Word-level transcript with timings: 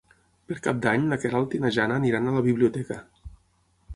Per 0.51 0.55
Cap 0.67 0.79
d'Any 0.85 1.03
na 1.09 1.19
Queralt 1.25 1.53
i 1.57 1.59
na 1.67 1.71
Jana 1.77 1.99
aniran 2.03 2.27
a 2.31 2.35
la 2.39 2.43
biblioteca. 2.47 2.97